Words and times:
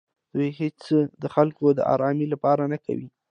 دوی 0.33 0.49
هېڅې 0.59 0.97
د 1.21 1.23
خلکو 1.35 1.65
د 1.77 1.79
ارامۍ 1.93 2.27
لپاره 2.33 2.63
نه 2.73 2.77
کوي. 2.85 3.07